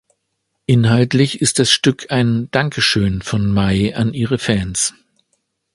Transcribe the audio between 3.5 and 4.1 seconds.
Mai